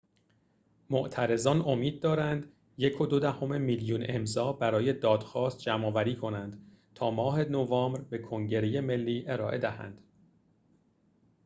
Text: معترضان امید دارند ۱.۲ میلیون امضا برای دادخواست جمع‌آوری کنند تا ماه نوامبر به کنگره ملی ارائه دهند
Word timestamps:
معترضان 0.89 1.61
امید 1.61 1.99
دارند 2.01 2.51
۱.۲ 2.77 3.43
میلیون 3.57 4.05
امضا 4.09 4.53
برای 4.53 4.93
دادخواست 4.93 5.57
جمع‌آوری 5.57 6.15
کنند 6.15 6.59
تا 6.95 7.11
ماه 7.11 7.43
نوامبر 7.43 8.01
به 8.01 8.17
کنگره 8.17 8.81
ملی 8.81 9.23
ارائه 9.27 9.57
دهند 9.57 10.01